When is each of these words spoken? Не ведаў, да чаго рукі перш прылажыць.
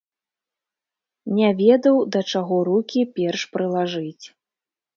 Не 1.41 1.49
ведаў, 1.61 1.95
да 2.17 2.23
чаго 2.33 2.57
рукі 2.73 3.01
перш 3.21 3.41
прылажыць. 3.53 4.25